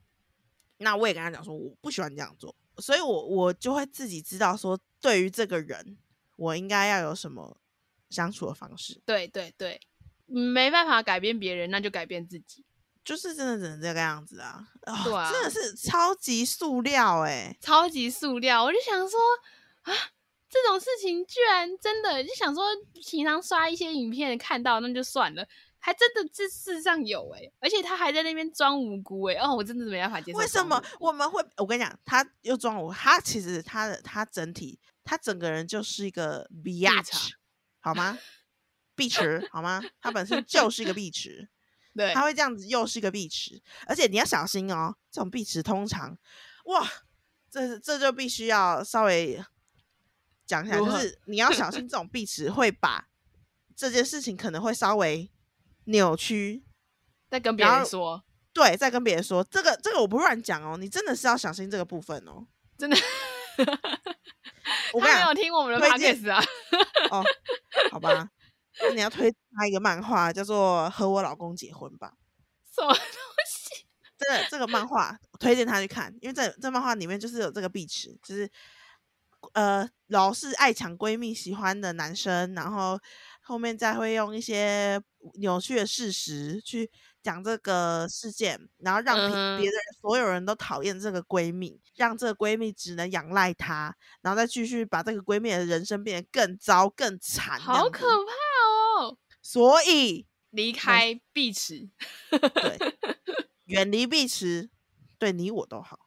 [0.78, 5.98] 那我也跟他讲说，我不喜欢这样做，所以我我就会自己知道说，对于这个人，
[6.36, 7.60] 我应该要有什么
[8.08, 9.80] 相处的方式，对对对，
[10.26, 12.64] 没办法改变别人，那就改变自己。
[13.04, 14.64] 就是真的只能这个样子啊！
[14.82, 19.18] 啊对啊真的是超级塑料哎、超级塑料，我就想说
[19.82, 19.92] 啊，
[20.48, 22.64] 这种事情居然真的就想说，
[23.08, 25.46] 平常刷一些影片看到那就算了，
[25.78, 30.38] 还真的这世上有哎、而且他还在那边装无辜哎、哦，我真的是没办法接受。
[30.38, 30.82] 为什么？
[30.98, 31.42] 我们会？
[31.56, 37.30] 我跟你讲，他又装无，他其实他的他整体，他整个人就是一个 bitch，
[37.80, 38.18] 好吗？
[38.94, 39.82] 碧池好吗？
[40.02, 41.48] 他本身就是一个碧池。
[41.94, 44.94] 对他会这样子，又是一个碧池，而且你要小心哦。
[45.10, 46.16] 这种碧池通常，
[46.66, 46.88] 哇，
[47.50, 49.44] 这这就必须要稍微
[50.46, 53.08] 讲一下，就是你要小心这种碧池会把
[53.74, 55.30] 这件事情可能会稍微
[55.84, 56.62] 扭曲，
[57.28, 58.22] 再跟别人说，
[58.52, 62.46] 对，再跟别人说这个这个我不乱讲哦，你真的是要小心这个部分哦。
[62.78, 62.96] 真的，
[64.94, 66.44] 我 没有听我们的推荐 podcast 啊。
[67.10, 67.24] 哦，
[67.90, 68.30] 好吧，
[68.82, 72.14] 那你要推他一个漫画，叫做《和我老公结婚吧
[72.74, 73.02] 》。什么东
[73.46, 73.86] 西？
[74.18, 78.50] 真 的这个漫画我推荐他去看，因为这这漫画里面就是有这个壁池，就是
[79.54, 83.00] 呃老是爱抢闺蜜喜欢的男生，然后
[83.40, 85.00] 后面再会用一些
[85.38, 86.90] 扭曲的事实去
[87.22, 98.26] 讲这个事件，然后让别别的人所有人都讨厌这个闺蜜，让这个闺蜜只能仰赖他，然后再继续把这个闺蜜的人生变得更糟更惨，好可怕哦！
[99.52, 101.88] 所以离开碧池，
[102.30, 102.78] 对，
[103.66, 104.70] 远离碧池，
[105.18, 105.98] 对你我都好。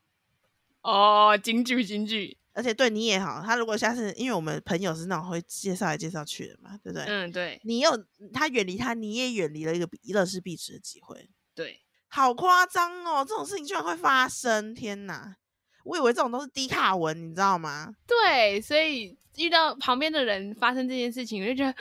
[0.81, 3.41] 哦，京剧京剧，而且对你也好。
[3.45, 7.03] 他如果下次，因为我们朋友是那种会介绍来介绍去的嘛，对不对？
[7.05, 7.91] 嗯，对你又
[8.33, 13.25] 他远离他，你也远离了一个比乐视碧池的机会，对，好夸张哦！
[13.27, 15.35] 这种事情居然会发生，天哪！
[15.83, 17.93] 我以为这种都是低卡文，你知道吗？
[18.07, 21.75] 对，所以遇到旁边的人发生这件事情，我就觉得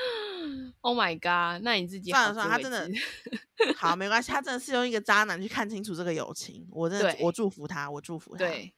[0.81, 1.63] ，Oh my god！
[1.63, 2.89] 那你自己算了算了，他真的
[3.77, 8.39] 好没关系，他真的是用一个渣男去看清楚这个友情，我真的我祝福他，我祝福他。
[8.39, 8.73] 对，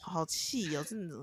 [0.00, 1.14] 好气哦，真的，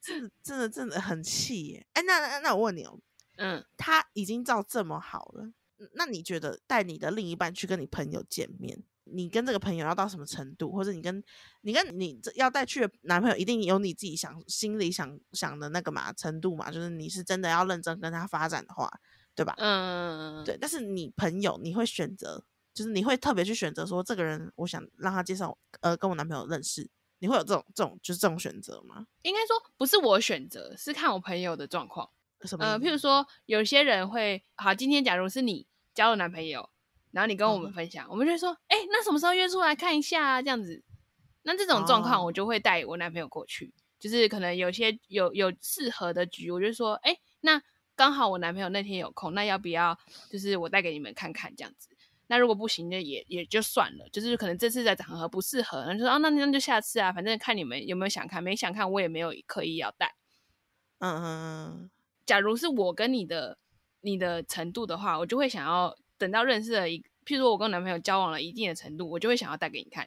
[0.00, 1.86] 真的，真的，真的很气耶！
[1.94, 2.98] 哎，那那那我问你哦，
[3.38, 5.44] 嗯，他已经照这么好了，
[5.78, 11.22] 嗯那你觉得带你的另一半去跟你朋友见面，你跟这个朋友要到什么程度，或者你跟
[11.60, 18.90] 你跟你这要带去的男朋友，一定有你自己想心里想想的那个嘛程度嘛，就是你是真的要认真跟他发展的话，
[19.34, 19.54] 对吧？
[19.58, 22.44] 嗯，对，但是你朋友你会选择，
[22.74, 29.06] 就是你会特别去选择说这个人，我想让他介绍呃跟我男朋友认识，你会有这种这种就是这种选择吗？
[29.22, 32.08] 应该说不是我选择，是看我朋友的状况。
[32.38, 32.78] 呃，什么呃？
[32.80, 36.68] 譬如说，有些人会，好，今天假如是你交了男朋友，
[37.12, 40.42] 然后你跟我们嗯分享，我们就会说，哎、那什么时候约出来看一下啊？
[40.42, 40.82] 这样子。
[41.44, 47.60] 那这种状况，哦我就会带我男朋友过去，就是可能有些有有适合的局，我就说，哎、那
[47.94, 49.98] 刚好我男朋友那天有空，那要不要
[50.30, 51.88] 就是我带给你们看看这样子？
[52.28, 60.14] 那如果不行，那也也就算了，就是可能这次的场合不适合，那就说哦，那那就下次啊，反正看你们有没有想看，没想看我也没有刻意要带。
[61.00, 61.90] 嗯嗯嗯
[62.24, 63.58] 假如是我跟你的
[64.00, 70.06] 你的程度的话，我就会想要等到认识了一，譬如说我跟我男朋友交往了一定的程度，我就会想要带给你看。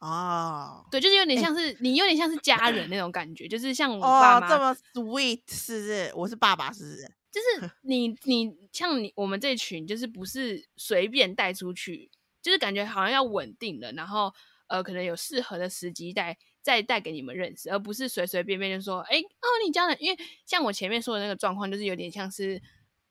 [0.00, 0.86] 嗯，哦。
[0.90, 6.12] 对，就是有点像是、你有点像是家人 那种感觉，就是像我爸哦，妈，这么 sweet 是不是？
[6.14, 7.02] 我是爸爸是不是？
[7.30, 14.32] 就是你你像你我们这群就是不是随便带出去，就是感觉好像要稳定了，然后
[14.68, 22.62] 呃，可能有适合的时机带再带给你们认识，而不是随随便便就说，哎哦，你交男，因为像我前面说的那个状况，就是有点像是，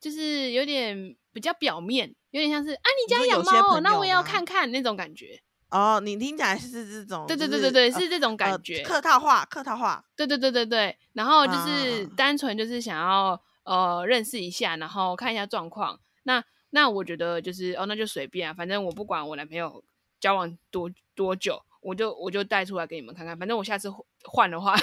[0.03, 5.39] 就是有点比较表面，有点像是啊，你家养猫，那我也要看看那种感觉。
[5.69, 15.97] 哦，你听起来是这种，对对对对对，是这种感觉，客套话，客套话，对对对对对，然后就是单纯就是想要呃认识一下，然后看一下状况。
[16.23, 19.81] 那那我觉得就是哦，那就随便啊，反正我不管我男朋友
[20.19, 23.89] 交往多多久，我就我就带出来给你们看看，反正我下次
[24.25, 24.75] 换的话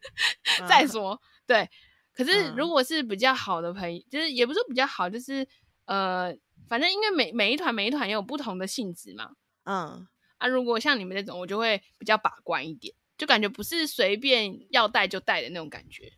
[0.68, 1.20] 再说。
[1.46, 1.70] 对，
[2.16, 5.46] 可是如果是比较好的朋友，就是也不是比较好，就是
[5.84, 6.34] 呃，
[6.68, 9.32] 反正因为每每一团每一团也有不同的性质嘛，
[9.64, 10.06] 嗯。
[10.38, 16.12] 啊，如果像你们那种，我就会比较把关一点，就感觉不是随便要带就带的那种感觉。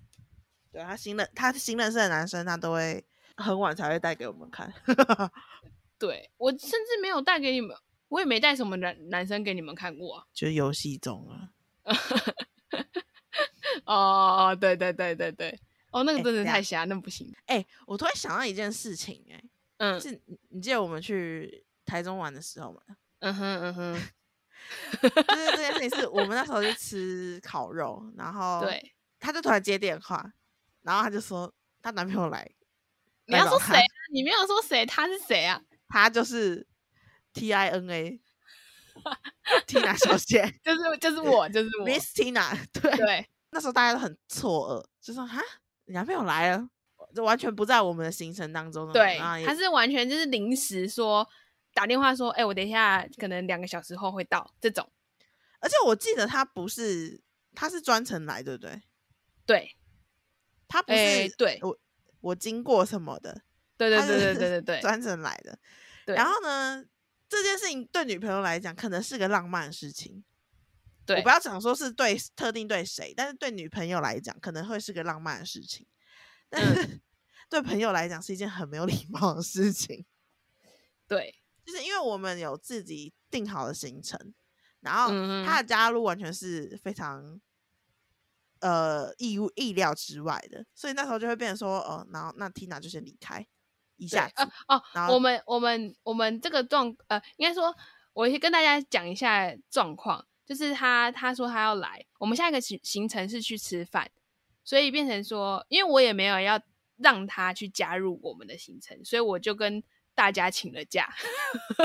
[0.72, 3.04] 对他新认他新认识的男生，他都会
[3.36, 4.74] 很晚才会带给我们看。
[6.00, 7.76] 对我甚至没有带给你们，
[8.08, 11.50] 我也没带什么男男生给你们看过，就游戏中啊。
[13.86, 17.32] 哦，对对对对对，哦，那个真的太瞎，那不行。
[17.46, 19.42] 哎，我突然想到一件事情，哎，
[19.78, 20.20] 嗯，是
[20.50, 22.80] 你记得我们去台中玩的时候吗？
[23.20, 23.94] 嗯 哼嗯哼，
[25.02, 30.32] 就是这件事情是我们那时候去吃烤肉，然后对，他就突然接电话，
[30.82, 32.48] 然后他就说他男朋友来，
[33.26, 33.74] 你要说谁？
[34.12, 34.86] 你没有说谁？
[34.86, 35.60] 他是谁啊？
[35.88, 36.66] 他就是
[37.32, 38.20] T I N A
[39.66, 42.56] Tina 小姐，就是就是我，就是我 Miss Tina。
[42.72, 45.40] 对对，那时候大家都很错愕，就说哈，
[45.88, 46.68] 你男朋友来了，
[47.14, 48.92] 就完全不在我们的行程当中。
[48.92, 51.28] 对，他是完全就是临时说。
[51.74, 54.90] 打电话说：“哎，我等一下可能两个小时后会到。”这种，
[55.60, 57.20] 而且我记得他不是，
[57.54, 58.82] 他是专程来，对不对？
[59.46, 59.76] 对，
[60.66, 61.78] 他不是对我
[62.20, 63.42] 我经过什么的，
[63.76, 65.56] 对对对对对对对， 专程来的。
[66.06, 66.84] 然后呢，
[67.28, 70.24] 这件事情对女朋友来讲可能是个浪漫的事情。
[71.08, 75.86] 对，我不要讲说是对特定对谁，但是对女朋友来讲可能会是个浪漫的事情，
[76.48, 77.00] 但是
[77.48, 80.04] 对朋友来讲是一件很没有 礼貌的事情。
[81.06, 81.34] 对。
[81.64, 84.18] 就是因为我们有自己定好的行程，
[84.80, 85.10] 然后
[85.44, 87.38] 他的加入完全是非常
[88.60, 93.46] 呃意意料之外的，所以那时候就会变成说，哦，然后那 Tina 就先离开
[93.98, 94.82] 一下子哦。
[94.94, 97.76] 然后我们我们我们这个状呃，应该说，
[98.14, 104.10] 我先跟大家讲一下状况，就是他他说他要来，我们下一个行行程是去吃饭，
[104.64, 106.60] 所以变成说，因为我也没有要
[106.96, 109.82] 让他去加入我们的行程，所以我就跟。
[110.18, 111.14] 大家请了假，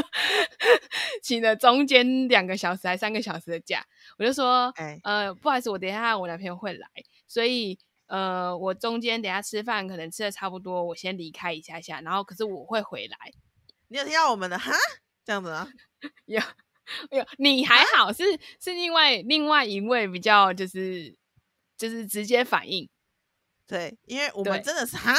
[1.21, 3.85] 请了中间两个小时还三个小时的假，
[4.17, 4.73] 我就说，
[5.03, 6.87] 呃，不好意思，我等一下我男朋友会来，
[7.27, 13.15] 所以呃，我中间等下吃饭可能吃的差不多，我先离开一下下，然后可是我会回来。
[13.89, 14.71] 你有听到我们的哈？
[15.23, 15.67] 这样子啊？
[16.25, 16.41] 有
[17.11, 18.23] 有，你还好，是
[18.59, 21.15] 是另外另外一位比较就是
[21.77, 22.89] 就是直接反应，
[23.67, 25.13] 对，因为我们真的是哈，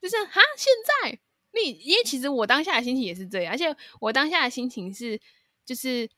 [0.00, 1.20] 就是哈，现在。
[1.52, 5.20] 你因为其实我当下的心情也是这样，而且我当下的心情是，
[5.64, 6.08] 就是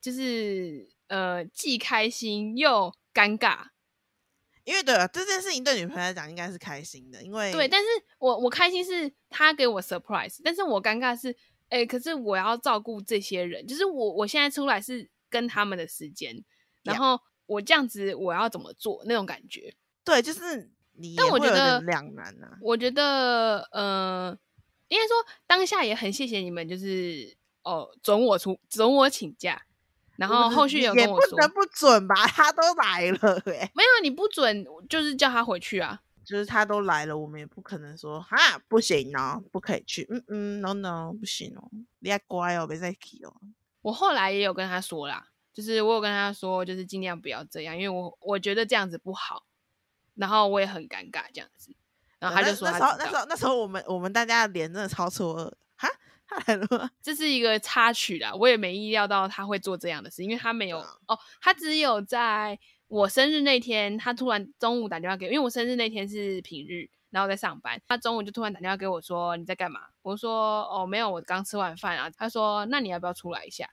[0.00, 3.66] 就是呃，既开心又尴尬。
[4.64, 7.88] 因为对了，这件事情对女朋友来讲应该是开心的，因为对，但是
[8.18, 11.36] 我我开心是他给我 surprise，但是我尴尬是，
[11.72, 16.44] 哎，可是我要照顾这些人，就是我我现在出来是跟他们的时间，
[16.82, 19.74] 然后我这样子我要怎么做那种感觉？
[20.04, 22.58] 对，就是你，但我觉得两难啊。
[22.60, 24.38] 我觉得呃。
[24.88, 29.62] 应该说当下也很谢谢你们，就是哦准我出准我请假，
[30.16, 32.14] 然后后续有跟我说，不不准吧？
[32.28, 36.02] 他都来了，哎，没有你不准，就是叫他回去啊。
[36.24, 38.36] 就是他都来了，我们也不可能说哈
[38.68, 40.06] 不行哦，不可以去。
[40.10, 43.34] 嗯嗯，no no，不行哦，你要乖哦，别再提哦。
[43.82, 49.44] 我后来也有跟他说啦，就是我有跟他说，就是尽量不要这样，因为我我觉得这样子不好，
[50.14, 51.74] 然后我也很尴尬这样子。
[52.18, 55.88] 然后他就说：“那时候，那时候，那时候，我们我们大家的脸真的超错愕，哈，
[56.24, 56.88] 他来了吗？
[57.02, 62.56] 这是一个插曲啦，我也没意料到他会做这样的事，因为他没有哦，他只有在
[62.92, 69.80] 我生日那天，他突然中午打电话给，因为我生日那天是平日，然后在上班，他中午就突然打电话给我说你在干嘛？
[70.02, 72.10] 我说哦没有，我刚吃完饭啊。
[72.10, 73.66] 他说那你要不要出来一下？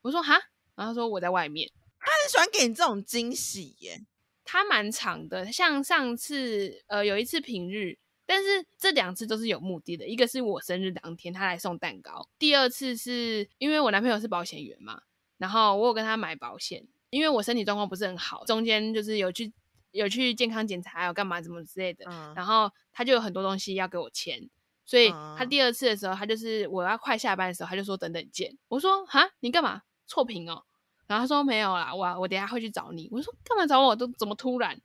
[0.00, 0.32] 我说哈，
[0.74, 1.70] 然后他说我在外面。
[2.00, 4.00] 他很喜欢给你这种惊喜耶。”
[4.42, 10.06] 他蛮长的，像上次呃有一次平日，但是这两次都是有目的的。
[10.06, 15.02] 一个是我生日当天他来送蛋糕，第二次是因为我男朋友是保险员嘛，
[15.36, 19.52] 然后我有跟他买保险，因为我身体状况不是很好，中间就是有去
[19.90, 24.48] 有去健康检查，有干嘛怎么之类的，然后他就有很多东西要给我签，
[24.86, 28.56] 所以他嗯第二次的时候，他就是我要快下班的时候，他就说等等见。
[28.68, 30.64] 我说哈，你干嘛错评哦？
[31.06, 33.10] 然后他说没有啦，我我等下会去找你。
[33.12, 33.94] 我说干嘛找我？
[33.94, 34.80] 都怎么突然？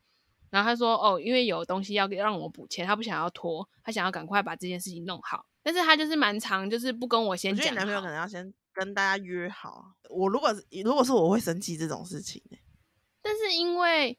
[0.49, 5.45] 然后他说哦，因为有东西要给让我补钱，他不想要拖，他想要赶快把这件事情弄好。
[5.63, 9.95] 但是他就是蛮长，就是不跟我我先讲觉得你男朋友可能要先跟大家约好。
[10.09, 10.53] 我如果
[10.83, 12.59] 如果是我会生气这种事情、欸，
[13.21, 14.17] 但是因为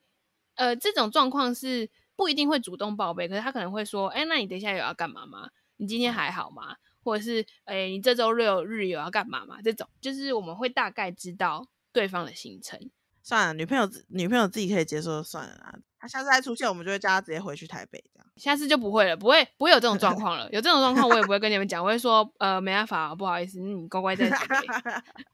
[0.56, 5.50] 呃这种状况是不一定会主动报备，可是他可能会说，哎，那你等一下有要干嘛吗？
[5.76, 6.76] 你今天还好吗？
[7.04, 9.62] 或者是哎，你这周六日有要干嘛吗？
[9.62, 12.90] 这种就是我们会大概知道对方的行程。
[13.22, 15.78] 算了，女朋友自女朋友自己可以接受就算了啦。
[15.98, 18.02] 他下次再出现，我们就会叫他直接回去台北。
[18.38, 20.48] 下次就不会了，不会不会有这种状况了。
[20.52, 24.46] 有这种状况，我也不会跟你们讲，我会说，呃，没办法，不好意思，你乖乖在台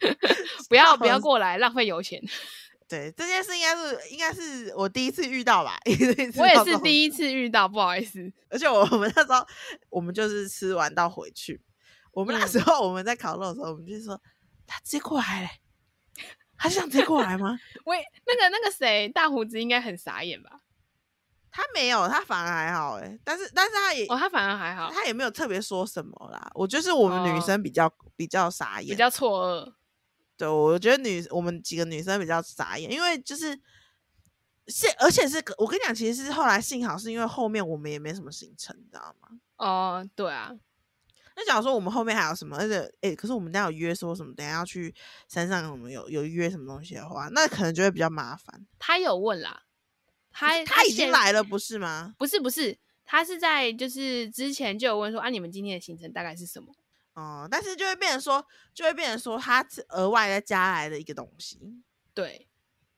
[0.00, 0.16] 北，
[0.68, 2.20] 不要不要过来，浪费油钱。
[2.86, 5.78] 对这件事应该是应该是我第一次遇到吧，
[6.38, 8.30] 我也是，第一次遇到，不好意思。
[8.50, 9.44] 而且我 我们那时候
[9.88, 11.60] 我们就是吃完到回去，
[12.12, 14.20] 我们那嗯时候我们在烤肉的时候，我们就说
[14.66, 15.50] 他直接过来嘞，
[16.58, 17.58] 他是想直接过来吗？
[17.86, 20.60] 喂，那个那个谁，大胡子应该很傻眼吧？
[21.56, 26.50] 他没有，他反而还好哎，但是但是他也哦，他反而还好，他也没有特别说什么啦。
[26.52, 29.72] 我就是我们女哦生比较、比较傻眼，比较错愕。
[30.36, 33.56] 对，我觉得女我们几个女生比较傻眼，因为就是
[34.66, 39.28] 是而且是我跟你讲，其实是后来幸好是因为后面我们也没什么行程，你知道吗？
[39.56, 40.50] 哦，对啊，
[41.36, 44.92] 那假如说我们后面还有什么，而且哎，可是我们等下有约说什么，等下要去
[45.28, 48.66] 山上，我们有有约什么东西的话，那可能就会比较麻烦。
[48.80, 49.62] 他有问啦，
[50.34, 52.14] 他他已经来了，不是吗？
[52.18, 52.76] 不是不是，
[53.06, 56.74] 他是在就是之前就有问说啊，你们今天的行程大概是什么？
[57.14, 61.60] 哦、但是就会变成说，就会变成说，他是额外再加来的一个东西。
[62.12, 62.48] 对，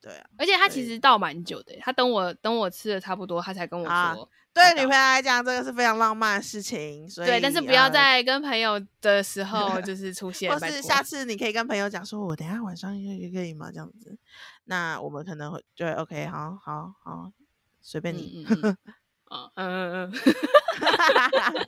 [0.01, 4.27] 对啊，而且他其实到蛮久的，他等我等我吃的差不多，他才跟我啊说。
[4.55, 13.71] 对女朋友来讲，这个是非常浪漫的事情，所以对，但是不要呃在跟朋友的时 候就是出现，或是下次你可以跟朋友讲说，我等一下晚上可以可以吗？
[13.71, 14.17] 这样子，
[14.67, 17.33] 那我们可能会就会 OK，好好好，
[17.81, 18.47] 随便你。
[18.49, 18.77] 嗯嗯 嗯
[19.27, 20.15] 哦嗯嗯嗯，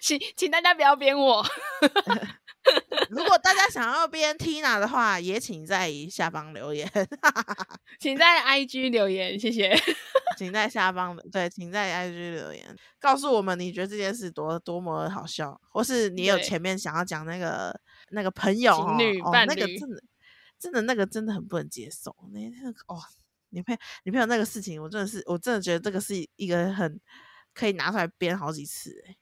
[0.00, 1.42] 请请大家不要编我。
[3.08, 6.86] 如果大家想要编 Tina 的话，也请在下方留言，
[7.98, 9.74] 请在 IG 留言，谢谢。
[10.36, 17.74] 请在下方的对，请在 IG 留言，告诉我们你觉得这件事多多么好笑，或是你有前面想要讲那个
[18.10, 20.02] 那个朋友情侣伴侣那个真的
[20.64, 22.98] 真的那个真的很不能接受，那那个哦，
[23.50, 26.98] 女朋友女朋友那个事情，我真的是我真的觉得这个是一个很
[27.52, 29.16] 可以拿出来编好几次哎。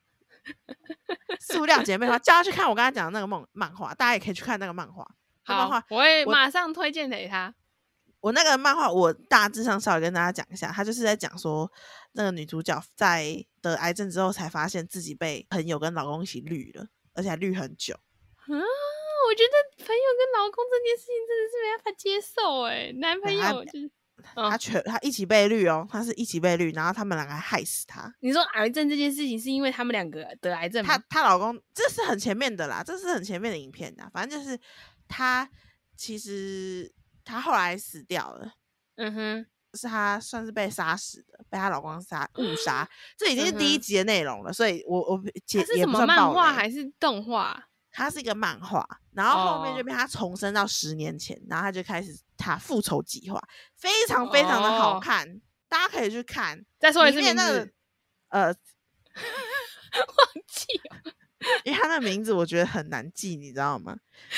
[1.40, 5.05] 塑料姐妹花，叫她去看我刚才讲的那个梦漫画，大家也可以去看那个漫画。
[5.43, 7.53] 好漫我会马上推荐给她。
[8.20, 11.70] 我那个漫画，我大致上稍微跟大家讲一下，他就是在讲说，
[12.12, 17.95] 那个女主角在得癌症之后，才发现自己被朋友跟老公一起绿了，而且还绿很久。
[17.95, 18.55] 啊，
[19.28, 23.86] 我觉得朋友跟老公这件事情真的是没办法接受哎，男朋友就是。
[23.86, 23.90] 嗯
[24.34, 28.14] 他全他一起被绿哦，他是一起被绿，然后他们两个还害死他。
[28.20, 31.04] 你说癌症这件事情是因为他们两个得癌症她吗？
[31.10, 34.56] 她老公这是很前面的啦，这是很前面的影片的，反正就是
[35.08, 35.50] 她
[35.96, 36.88] 其实
[37.24, 38.52] 她后来死掉了。
[38.94, 47.60] 嗯哼，是她算是被杀死的，被她老公杀误杀，这已经是第一集的内容了，所以我我解它是什么漫画还是动画？
[47.93, 53.40] 它是一个漫画，然后后面就哦变他重生到十年前，然后他就开始他复仇计划，
[53.76, 56.64] 非常非常的好哦看，大家可以去看。
[56.80, 57.70] 再说一里次名字，面那个
[58.28, 61.12] 呃， 忘记了
[61.64, 63.97] 因为他的名字我觉得很难记，你知道吗？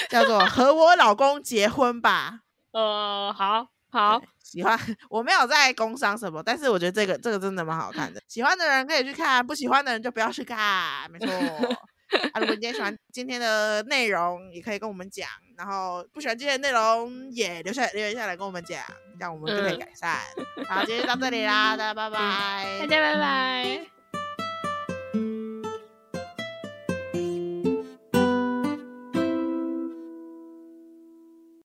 [0.08, 2.40] 叫做《和我老公结婚吧
[2.78, 4.76] 》。呃，好好，喜欢
[5.08, 11.28] 我没有在工商什么，但是我觉得这个这个真的蛮好看的，喜欢的人可以去看，不喜欢的人就不要去看，没错。
[12.32, 18.82] 啊，如果你今天喜欢 今天的内容，也可以跟我们讲，然后不喜欢今天的内容也留下留言下来跟我们讲，
[19.18, 20.18] 这样我们就可以嗯改善。
[20.68, 23.93] 好，今天就到这里啦，大家拜拜，大家拜拜。